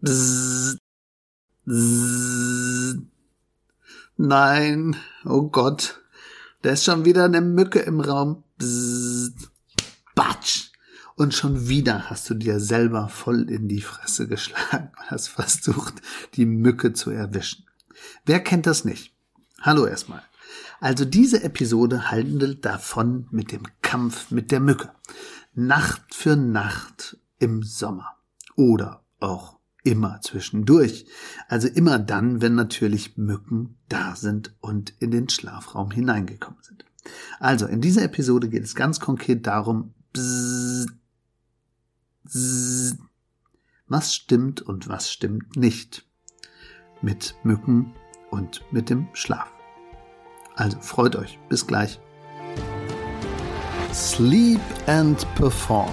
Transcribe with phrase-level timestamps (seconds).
[0.00, 0.78] Bzzz.
[1.64, 2.98] Bzzz.
[4.18, 6.00] Nein, oh Gott,
[6.62, 8.44] da ist schon wieder eine Mücke im Raum.
[8.58, 9.50] Bzzz.
[10.14, 10.70] Batsch.
[11.14, 15.94] Und schon wieder hast du dir selber voll in die Fresse geschlagen und hast versucht,
[16.34, 17.64] die Mücke zu erwischen.
[18.26, 19.14] Wer kennt das nicht?
[19.62, 20.22] Hallo erstmal.
[20.80, 24.92] Also diese Episode handelt davon mit dem Kampf mit der Mücke.
[25.54, 28.16] Nacht für Nacht im Sommer.
[28.54, 29.55] Oder auch
[29.86, 31.06] immer zwischendurch.
[31.48, 36.84] Also immer dann, wenn natürlich Mücken da sind und in den Schlafraum hineingekommen sind.
[37.38, 40.88] Also in dieser Episode geht es ganz konkret darum, bzzz,
[43.86, 46.04] was stimmt und was stimmt nicht
[47.00, 47.94] mit Mücken
[48.30, 49.52] und mit dem Schlaf.
[50.56, 52.00] Also freut euch, bis gleich.
[53.92, 55.92] Sleep and Perform.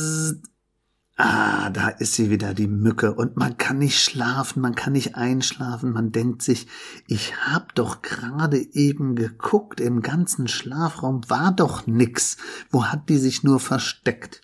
[1.23, 3.13] Ah, da ist sie wieder, die Mücke.
[3.13, 5.91] Und man kann nicht schlafen, man kann nicht einschlafen.
[5.91, 6.65] Man denkt sich,
[7.05, 12.37] ich hab doch gerade eben geguckt, im ganzen Schlafraum war doch nix.
[12.71, 14.41] Wo hat die sich nur versteckt?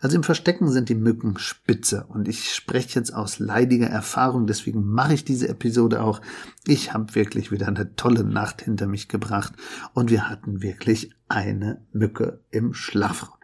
[0.00, 4.84] Also im Verstecken sind die Mücken spitze und ich spreche jetzt aus leidiger Erfahrung, deswegen
[4.84, 6.20] mache ich diese Episode auch.
[6.66, 9.54] Ich habe wirklich wieder eine tolle Nacht hinter mich gebracht
[9.92, 13.41] und wir hatten wirklich eine Mücke im Schlafraum.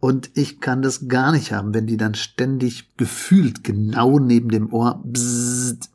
[0.00, 4.72] Und ich kann das gar nicht haben, wenn die dann ständig gefühlt genau neben dem
[4.72, 5.90] Ohr bzzzt,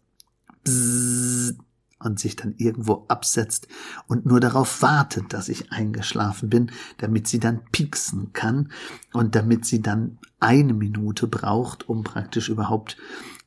[0.63, 1.57] bzzzt,
[1.99, 3.67] und sich dann irgendwo absetzt
[4.07, 8.71] und nur darauf wartet, dass ich eingeschlafen bin, damit sie dann pieksen kann
[9.13, 12.97] und damit sie dann eine Minute braucht, um praktisch überhaupt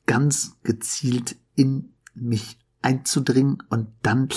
[0.07, 4.29] ganz gezielt in mich einzudringen und dann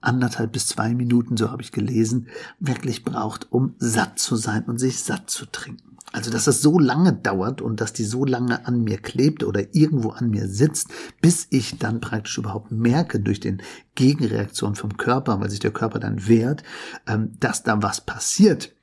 [0.00, 2.28] anderthalb bis zwei Minuten, so habe ich gelesen,
[2.58, 5.90] wirklich braucht, um satt zu sein und sich satt zu trinken.
[6.12, 9.74] Also, dass es so lange dauert und dass die so lange an mir klebt oder
[9.74, 10.88] irgendwo an mir sitzt,
[11.20, 13.62] bis ich dann praktisch überhaupt merke durch den
[13.94, 16.64] Gegenreaktion vom Körper, weil sich der Körper dann wehrt,
[17.06, 18.74] ähm, dass da was passiert.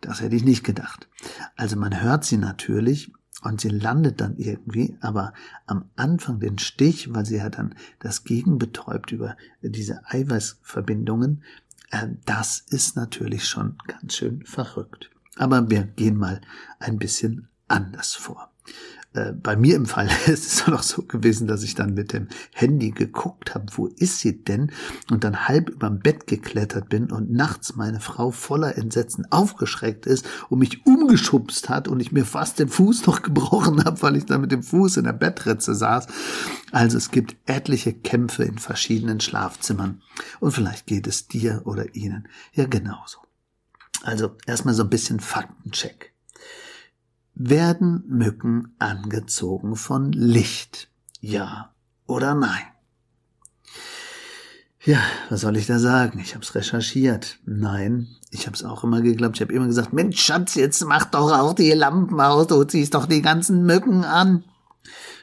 [0.00, 1.08] Das hätte ich nicht gedacht.
[1.56, 3.12] Also man hört sie natürlich
[3.42, 5.32] und sie landet dann irgendwie, aber
[5.66, 11.42] am Anfang den Stich, weil sie ja dann das Gegen betäubt über diese Eiweißverbindungen,
[11.90, 15.10] äh, das ist natürlich schon ganz schön verrückt.
[15.36, 16.40] Aber wir gehen mal
[16.78, 18.50] ein bisschen anders vor.
[19.16, 22.28] Äh, bei mir im Fall ist es noch so gewesen, dass ich dann mit dem
[22.52, 24.70] Handy geguckt habe, wo ist sie denn?
[25.10, 30.26] Und dann halb überm Bett geklettert bin und nachts meine Frau voller Entsetzen aufgeschreckt ist
[30.50, 34.26] und mich umgeschubst hat und ich mir fast den Fuß noch gebrochen habe, weil ich
[34.26, 36.06] da mit dem Fuß in der Bettritze saß.
[36.72, 40.02] Also es gibt etliche Kämpfe in verschiedenen Schlafzimmern
[40.40, 43.18] und vielleicht geht es dir oder ihnen ja genauso.
[44.02, 46.15] Also erstmal so ein bisschen Faktencheck.
[47.38, 50.88] Werden Mücken angezogen von Licht?
[51.20, 51.74] Ja
[52.06, 52.62] oder nein?
[54.82, 56.18] Ja, was soll ich da sagen?
[56.18, 57.38] Ich habe es recherchiert.
[57.44, 59.36] Nein, ich habe es auch immer geglaubt.
[59.36, 62.94] Ich habe immer gesagt, Mensch, Schatz, jetzt mach doch auch die Lampen aus, du ziehst
[62.94, 64.42] doch die ganzen Mücken an.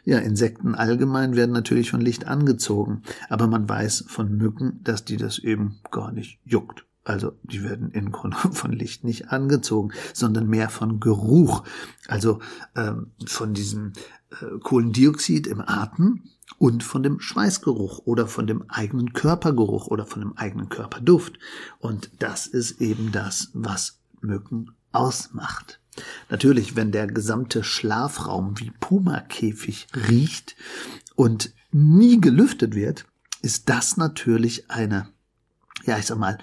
[0.06, 5.18] Ja, Insekten allgemein werden natürlich von Licht angezogen, aber man weiß von Mücken, dass die
[5.18, 6.86] das eben gar nicht juckt.
[7.04, 11.64] Also die werden in Grunde von Licht nicht angezogen, sondern mehr von Geruch,
[12.08, 12.40] also
[12.76, 13.94] ähm, von diesem
[14.32, 16.24] äh, Kohlendioxid im Atem
[16.58, 21.38] und von dem Schweißgeruch oder von dem eigenen Körpergeruch oder von dem eigenen Körperduft.
[21.80, 25.82] Und das ist eben das, was Mücken ausmacht.
[26.30, 30.56] Natürlich, wenn der gesamte Schlafraum wie Pumakäfig riecht
[31.16, 33.06] und nie gelüftet wird,
[33.42, 35.10] ist das natürlich eine
[35.86, 36.38] ja, ich sag mal,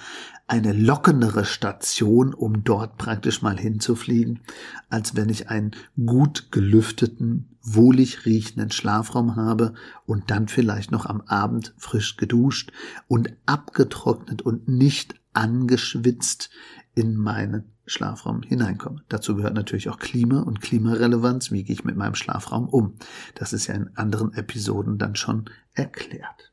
[0.51, 4.41] eine lockendere Station, um dort praktisch mal hinzufliegen,
[4.89, 9.75] als wenn ich einen gut gelüfteten, wohlig riechenden Schlafraum habe
[10.07, 12.73] und dann vielleicht noch am Abend frisch geduscht
[13.07, 16.51] und abgetrocknet und nicht angeschwitzt
[16.97, 19.05] in meinen Schlafraum hineinkomme.
[19.09, 21.53] Dazu gehört natürlich auch Klima und Klimarelevanz.
[21.53, 22.95] Wie gehe ich mit meinem Schlafraum um?
[23.37, 25.45] Das ist ja in anderen Episoden dann schon
[25.75, 26.51] erklärt.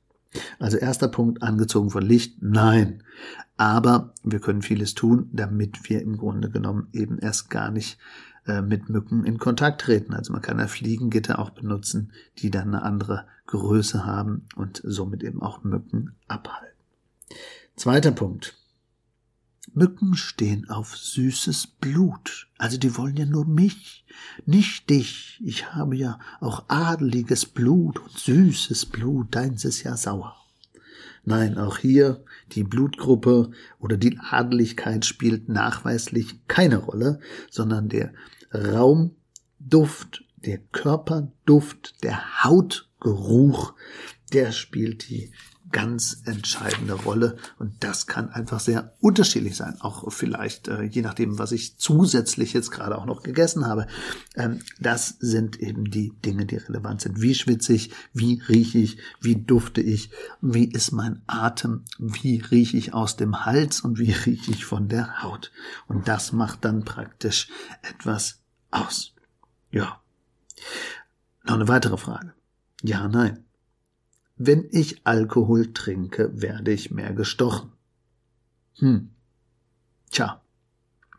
[0.59, 3.03] Also erster Punkt, angezogen von Licht, nein.
[3.57, 7.97] Aber wir können vieles tun, damit wir im Grunde genommen eben erst gar nicht
[8.45, 10.13] äh, mit Mücken in Kontakt treten.
[10.13, 15.23] Also man kann ja Fliegengitter auch benutzen, die dann eine andere Größe haben und somit
[15.23, 16.77] eben auch Mücken abhalten.
[17.75, 18.57] Zweiter Punkt.
[19.77, 22.47] Mücken stehen auf süßes Blut.
[22.57, 24.05] Also die wollen ja nur mich,
[24.47, 25.39] nicht dich.
[25.45, 30.35] Ich habe ja auch adeliges Blut und süßes Blut, deins ist ja sauer.
[31.25, 37.19] Nein, auch hier die Blutgruppe oder die Adeligkeit spielt nachweislich keine Rolle,
[37.51, 38.13] sondern der
[38.51, 43.75] Raumduft, der Körperduft, der Hautgeruch,
[44.33, 45.31] der spielt die
[45.71, 51.39] ganz entscheidende Rolle und das kann einfach sehr unterschiedlich sein, auch vielleicht äh, je nachdem,
[51.39, 53.87] was ich zusätzlich jetzt gerade auch noch gegessen habe.
[54.35, 57.21] Ähm, das sind eben die Dinge, die relevant sind.
[57.21, 60.11] Wie schwitze ich, wie rieche ich, wie dufte ich,
[60.41, 64.87] wie ist mein Atem, wie rieche ich aus dem Hals und wie rieche ich von
[64.87, 65.51] der Haut.
[65.87, 67.49] Und das macht dann praktisch
[67.81, 68.39] etwas
[68.71, 69.13] aus.
[69.71, 70.01] Ja.
[71.43, 72.33] Noch eine weitere Frage.
[72.83, 73.46] Ja, nein.
[74.37, 77.71] Wenn ich Alkohol trinke, werde ich mehr gestochen.
[78.79, 79.09] Hm.
[80.11, 80.41] Tja,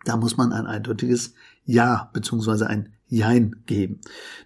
[0.05, 1.35] da muss man ein eindeutiges
[1.65, 2.65] Ja bzw.
[2.65, 4.01] ein Jein geben.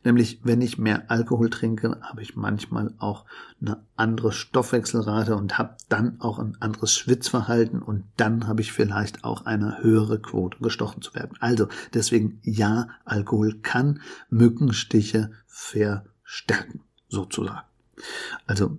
[0.04, 3.24] Nämlich, wenn ich mehr Alkohol trinke, habe ich manchmal auch
[3.60, 9.24] eine andere Stoffwechselrate und habe dann auch ein anderes Schwitzverhalten und dann habe ich vielleicht
[9.24, 11.36] auch eine höhere Quote gestochen zu werden.
[11.40, 17.71] Also deswegen ja, Alkohol kann Mückenstiche verstärken, sozusagen.
[18.46, 18.78] Also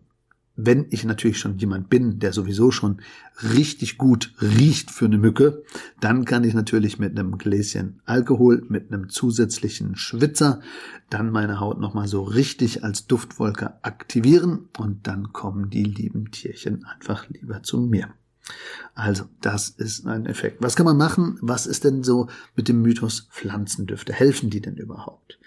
[0.56, 3.02] wenn ich natürlich schon jemand bin, der sowieso schon
[3.42, 5.64] richtig gut riecht für eine Mücke,
[6.00, 10.62] dann kann ich natürlich mit einem Gläschen Alkohol, mit einem zusätzlichen Schwitzer,
[11.10, 16.86] dann meine Haut nochmal so richtig als Duftwolke aktivieren und dann kommen die lieben Tierchen
[16.86, 18.14] einfach lieber zu mir.
[18.94, 20.62] Also, das ist ein Effekt.
[20.62, 21.40] Was kann man machen?
[21.42, 24.14] Was ist denn so mit dem Mythos Pflanzendüfte?
[24.14, 25.40] Helfen die denn überhaupt?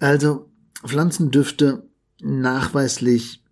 [0.00, 0.50] Also,
[0.84, 1.88] Pflanzendüfte
[2.20, 3.42] nachweislich,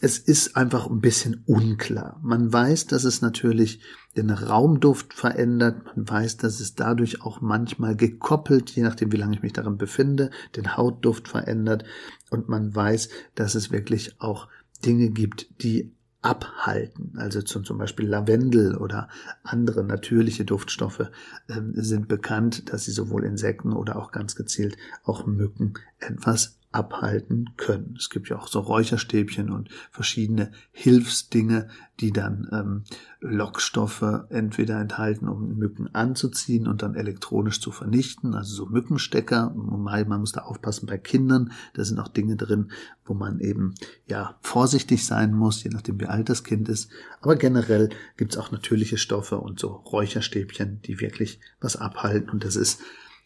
[0.00, 2.18] es ist einfach ein bisschen unklar.
[2.22, 3.80] Man weiß, dass es natürlich
[4.16, 5.96] den Raumduft verändert.
[5.96, 9.78] Man weiß, dass es dadurch auch manchmal gekoppelt, je nachdem, wie lange ich mich darin
[9.78, 11.84] befinde, den Hautduft verändert.
[12.30, 14.48] Und man weiß, dass es wirklich auch
[14.84, 17.12] Dinge gibt, die abhalten.
[17.16, 19.08] Also zum, zum Beispiel Lavendel oder
[19.42, 21.10] andere natürliche Duftstoffe
[21.48, 27.50] äh, sind bekannt, dass sie sowohl Insekten oder auch ganz gezielt auch Mücken etwas abhalten
[27.56, 27.94] können.
[27.98, 31.68] Es gibt ja auch so Räucherstäbchen und verschiedene Hilfsdinge,
[32.00, 32.84] die dann ähm,
[33.20, 39.54] Lockstoffe entweder enthalten, um Mücken anzuziehen und dann elektronisch zu vernichten, also so Mückenstecker.
[39.54, 42.72] Man muss da aufpassen bei Kindern, da sind auch Dinge drin,
[43.04, 43.74] wo man eben
[44.06, 46.90] ja vorsichtig sein muss, je nachdem wie alt das Kind ist.
[47.20, 52.56] Aber generell gibt's auch natürliche Stoffe und so Räucherstäbchen, die wirklich was abhalten und das
[52.56, 52.80] ist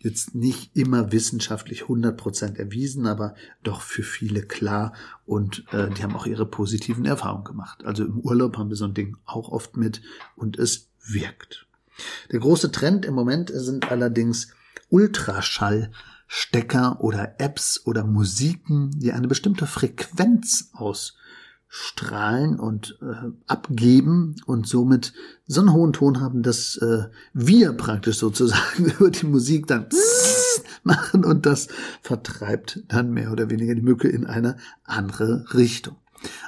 [0.06, 4.94] jetzt nicht immer wissenschaftlich 100% erwiesen, aber doch für viele klar
[5.26, 7.84] und äh, die haben auch ihre positiven Erfahrungen gemacht.
[7.84, 10.00] Also im Urlaub haben wir so ein Ding auch oft mit
[10.36, 11.66] und es wirkt.
[12.30, 14.54] Der große Trend im Moment sind allerdings
[14.88, 21.18] Ultraschallstecker oder Apps oder Musiken, die eine bestimmte Frequenz aus
[21.68, 25.12] strahlen und äh, abgeben und somit
[25.46, 29.86] so einen hohen Ton haben, dass äh, wir praktisch sozusagen über die Musik dann
[30.84, 31.68] machen und das
[32.02, 35.96] vertreibt dann mehr oder weniger die Mücke in eine andere Richtung.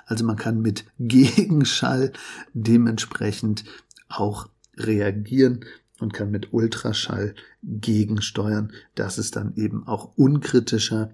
[0.06, 2.12] Also man kann mit Gegenschall
[2.54, 3.64] dementsprechend
[4.08, 5.64] auch reagieren
[6.00, 8.72] und kann mit Ultraschall gegensteuern.
[8.94, 11.10] Das ist dann eben auch unkritischer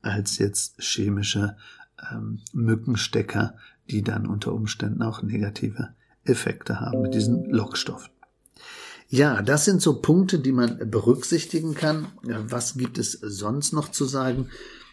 [0.00, 1.56] als jetzt chemische
[2.10, 3.54] ähm, Mückenstecker,
[3.90, 8.10] die dann unter Umständen auch negative Effekte haben mit diesen Lockstoffen.
[9.08, 12.08] Ja, das sind so Punkte, die man berücksichtigen kann.
[12.22, 14.50] Was gibt es sonst noch zu sagen?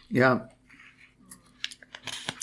[0.08, 0.48] Ja,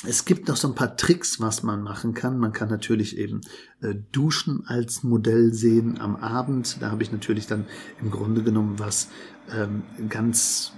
[0.05, 2.37] es gibt noch so ein paar Tricks, was man machen kann.
[2.37, 3.41] Man kann natürlich eben
[3.81, 6.81] äh, Duschen als Modell sehen am Abend.
[6.81, 7.65] Da habe ich natürlich dann
[8.01, 9.07] im Grunde genommen was
[9.49, 10.73] ähm, ganz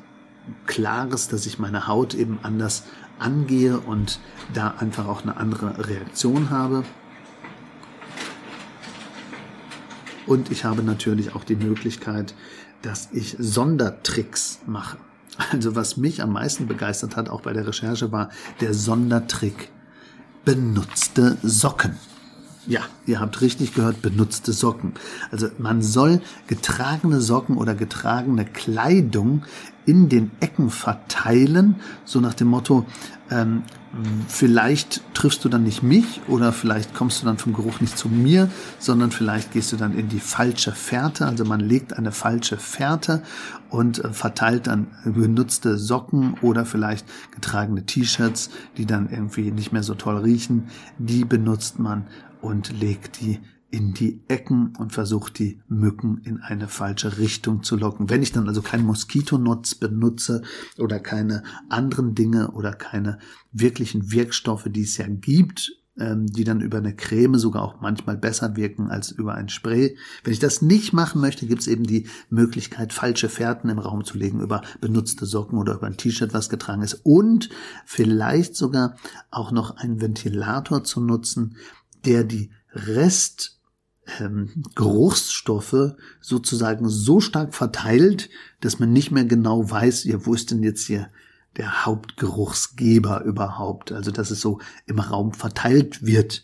[0.66, 2.84] Klares, dass ich meine Haut eben anders
[3.20, 4.20] angehe und
[4.54, 6.84] da einfach auch eine andere Reaktion habe.
[10.28, 12.34] Und ich habe natürlich auch die Möglichkeit,
[12.82, 14.98] dass ich Sondertricks mache.
[15.52, 18.30] Also was mich am meisten begeistert hat, auch bei der Recherche, war
[18.62, 19.70] der Sondertrick
[20.46, 21.98] benutzte Socken.
[22.68, 24.94] Ja, ihr habt richtig gehört, benutzte Socken.
[25.30, 29.44] Also man soll getragene Socken oder getragene Kleidung
[29.86, 32.86] in den Ecken verteilen, so nach dem Motto,
[33.30, 33.64] ähm,
[34.28, 38.10] vielleicht triffst du dann nicht mich oder vielleicht kommst du dann vom Geruch nicht zu
[38.10, 41.26] mir, sondern vielleicht gehst du dann in die falsche Fährte.
[41.26, 43.24] Also man legt eine falsche Fährte
[43.70, 49.84] und äh, verteilt dann benutzte Socken oder vielleicht getragene T-Shirts, die dann irgendwie nicht mehr
[49.84, 50.68] so toll riechen.
[50.98, 52.08] Die benutzt man
[52.42, 53.40] und legt die
[53.72, 58.10] in die Ecken und versucht die Mücken in eine falsche Richtung zu locken.
[58.10, 60.44] Wenn ich dann also keinen Moskitonutz benutze
[60.78, 63.20] oder keine anderen Dinge oder keine
[63.52, 68.18] wirklichen Wirkstoffe, die es ja gibt, ähm, die dann über eine Creme sogar auch manchmal
[68.18, 69.98] besser wirken als über ein Spray.
[70.24, 74.04] Wenn ich das nicht machen möchte, gibt es eben die Möglichkeit, falsche Fährten im Raum
[74.04, 77.50] zu legen über benutzte Socken oder über ein T-Shirt, was getragen ist und
[77.86, 78.98] vielleicht sogar
[79.32, 81.56] auch noch einen Ventilator zu nutzen,
[82.06, 83.60] der die Rest
[84.20, 88.30] ähm, Geruchsstoffe sozusagen so stark verteilt,
[88.62, 91.10] dass man nicht mehr genau weiß, ja, wo ist denn jetzt hier
[91.58, 93.92] der Hauptgeruchsgeber überhaupt?
[93.92, 96.44] Also, dass es so im Raum verteilt wird.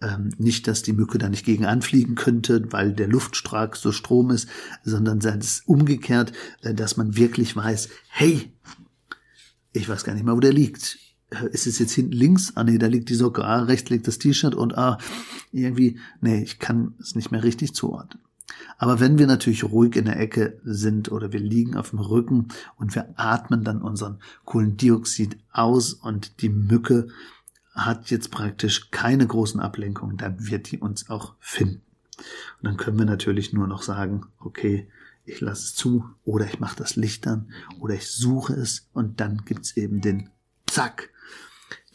[0.00, 4.30] Ähm, nicht, dass die Mücke da nicht gegen anfliegen könnte, weil der Luftstrahl so Strom
[4.30, 4.48] ist,
[4.84, 6.32] sondern es ist umgekehrt,
[6.62, 8.52] äh, dass man wirklich weiß, hey,
[9.72, 10.98] ich weiß gar nicht mal, wo der liegt
[11.50, 12.52] ist es jetzt hinten links?
[12.54, 13.44] Ah nee, da liegt die Socke.
[13.44, 14.98] Ah, rechts liegt das T-Shirt und ah,
[15.52, 18.20] irgendwie, nee, ich kann es nicht mehr richtig zuordnen.
[18.78, 22.48] Aber wenn wir natürlich ruhig in der Ecke sind oder wir liegen auf dem Rücken
[22.76, 27.08] und wir atmen dann unseren Kohlendioxid aus und die Mücke
[27.74, 31.82] hat jetzt praktisch keine großen Ablenkungen, dann wird die uns auch finden.
[32.16, 34.88] Und dann können wir natürlich nur noch sagen, okay,
[35.24, 39.20] ich lasse es zu oder ich mache das Licht an oder ich suche es und
[39.20, 40.30] dann gibt's eben den
[40.66, 41.10] Zack,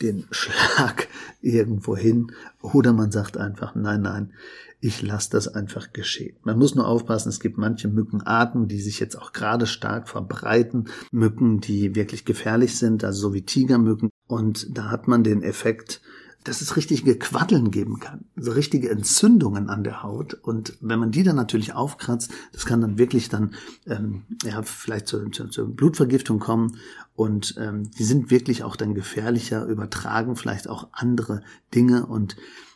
[0.01, 1.07] den Schlag
[1.41, 2.31] irgendwo hin
[2.61, 4.33] oder man sagt einfach, nein, nein,
[4.79, 6.35] ich lasse das einfach geschehen.
[6.43, 10.89] Man muss nur aufpassen, es gibt manche Mückenarten, die sich jetzt auch gerade stark verbreiten,
[11.11, 14.09] Mücken, die wirklich gefährlich sind, also so wie Tigermücken.
[14.27, 16.01] Und da hat man den Effekt,
[16.43, 20.33] dass es richtige Quaddeln geben kann, so richtige Entzündungen an der Haut.
[20.33, 23.55] Und wenn man die dann natürlich aufkratzt, das kann dann wirklich dann
[23.87, 26.77] ähm, ja vielleicht zur, zur, zur Blutvergiftung kommen.
[27.15, 31.41] Und ähm, die sind wirklich auch dann gefährlicher, übertragen vielleicht auch andere
[31.73, 32.35] Dinge und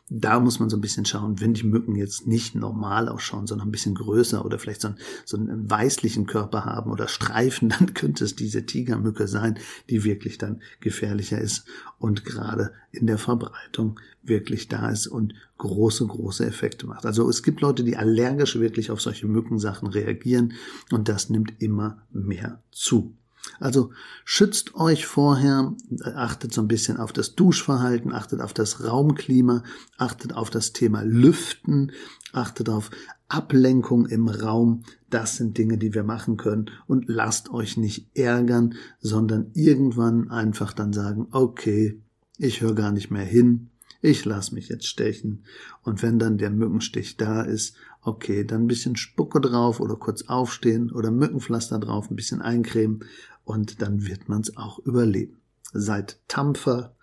[0.10, 3.68] da muss man so ein bisschen schauen, wenn die Mücken jetzt nicht normal ausschauen, sondern
[3.68, 7.94] ein bisschen größer oder vielleicht so, einen, so einen weißlichen Körper haben oder Streifen, dann
[7.94, 9.60] könnte es diese Tigermücke sein,
[9.90, 11.66] die wirklich dann gefährlicher ist
[12.00, 17.06] und gerade in der Verbreitung wirklich da ist und große, große Effekte macht.
[17.06, 20.54] Also es gibt Leute, die allergisch wirklich auf solche Mückensachen reagieren
[20.92, 23.16] und das nimmt immer mehr zu.
[23.60, 23.92] Also
[24.26, 25.74] schützt euch vorher,
[26.04, 29.64] achtet so ein bisschen auf das Duschverhalten, achtet auf das Raumklima,
[29.98, 31.92] achtet auf das Thema Lüften,
[32.34, 32.92] achtet auf
[33.30, 34.84] Ablenkung im Raum.
[35.10, 36.70] Das sind Dinge, die wir machen können.
[36.88, 42.02] Und lasst euch nicht ärgern, sondern irgendwann einfach dann sagen, okay,
[42.38, 43.70] ich höre gar nicht mehr hin,
[44.02, 45.44] ich lass mich jetzt stechen.
[45.82, 50.24] Und wenn dann der Mückenstich da ist, okay, dann ein bisschen Spucke drauf oder kurz
[50.28, 53.04] aufstehen oder Mückenpflaster drauf, ein bisschen eincremen
[53.48, 55.38] und dann wird man es auch überleben.
[55.72, 56.94] Seid tapfer,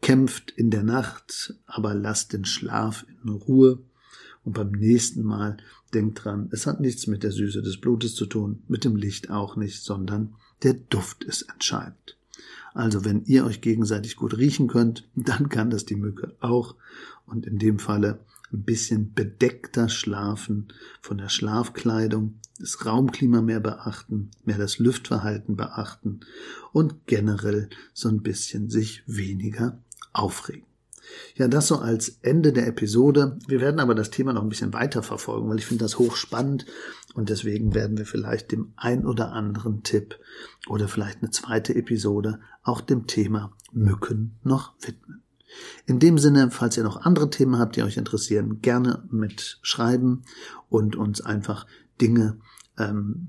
[0.00, 3.80] kämpft in der Nacht, aber lasst den Schlaf in Ruhe.
[4.44, 5.58] Und beim nächsten Mal
[5.92, 9.30] denkt dran, es hat nichts mit der Süße des Blutes zu tun, mit dem Licht
[9.30, 12.16] auch nicht, sondern der Duft ist entscheidend.
[12.72, 16.76] Also wenn ihr euch gegenseitig gut riechen könnt, dann kann das die Mücke auch.
[17.26, 18.20] Und in dem Falle
[18.52, 20.68] ein bisschen bedeckter schlafen,
[21.00, 26.20] von der Schlafkleidung, das Raumklima mehr beachten, mehr das Lüftverhalten beachten
[26.72, 29.78] und generell so ein bisschen sich weniger
[30.12, 30.66] aufregen.
[31.36, 33.38] Ja, das so als Ende der Episode.
[33.46, 36.64] Wir werden aber das Thema noch ein bisschen weiter verfolgen, weil ich finde das hochspannend
[37.14, 40.18] und deswegen werden wir vielleicht dem ein oder anderen Tipp
[40.68, 45.23] oder vielleicht eine zweite Episode auch dem Thema Mücken noch widmen.
[45.86, 50.22] In dem Sinne, falls ihr noch andere Themen habt, die euch interessieren, gerne mitschreiben
[50.68, 51.66] und uns einfach
[52.00, 52.38] Dinge
[52.78, 53.28] ähm,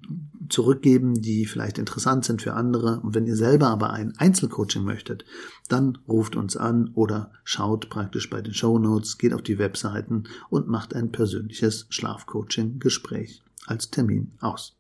[0.49, 2.99] zurückgeben, die vielleicht interessant sind für andere.
[3.01, 5.25] Und wenn ihr selber aber ein Einzelcoaching möchtet,
[5.67, 10.25] dann ruft uns an oder schaut praktisch bei den Show Notes, geht auf die Webseiten
[10.49, 14.75] und macht ein persönliches Schlafcoaching-Gespräch als Termin aus.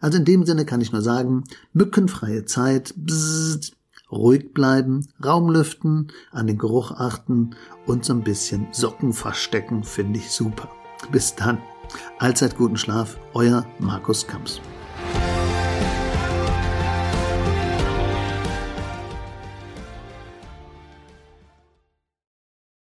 [0.00, 3.76] Also in dem Sinne kann ich nur sagen, mückenfreie Zeit, bzzzt,
[4.10, 7.50] ruhig bleiben, Raum lüften, an den Geruch achten
[7.86, 10.68] und so ein bisschen Socken verstecken, finde ich super.
[11.10, 11.58] Bis dann.
[12.18, 14.60] Allzeit guten Schlaf, euer Markus Kamps.